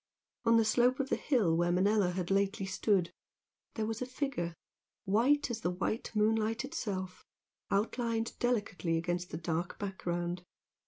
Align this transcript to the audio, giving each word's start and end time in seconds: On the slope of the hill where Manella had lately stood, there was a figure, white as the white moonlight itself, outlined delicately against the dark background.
On 0.45 0.57
the 0.57 0.65
slope 0.65 0.99
of 0.99 1.09
the 1.09 1.15
hill 1.15 1.55
where 1.55 1.71
Manella 1.71 2.09
had 2.13 2.31
lately 2.31 2.65
stood, 2.65 3.13
there 3.75 3.85
was 3.85 4.01
a 4.01 4.07
figure, 4.07 4.55
white 5.05 5.51
as 5.51 5.61
the 5.61 5.69
white 5.69 6.09
moonlight 6.15 6.65
itself, 6.65 7.23
outlined 7.69 8.33
delicately 8.39 8.97
against 8.97 9.29
the 9.29 9.37
dark 9.37 9.77
background. 9.77 10.43